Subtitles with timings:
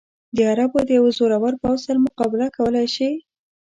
[0.35, 3.09] د عربو د یوه زورور پوځ سره مقابله کولای شي.